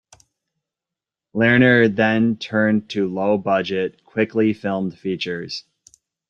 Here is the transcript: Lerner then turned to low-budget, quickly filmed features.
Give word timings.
Lerner 1.35 1.87
then 1.95 2.35
turned 2.37 2.89
to 2.89 3.07
low-budget, 3.07 4.03
quickly 4.03 4.51
filmed 4.51 4.97
features. 4.97 5.63